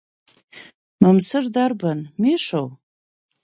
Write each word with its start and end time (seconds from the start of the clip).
Мамсыр 1.01 1.43
дарбан, 1.53 1.99
Мишоу? 2.21 2.67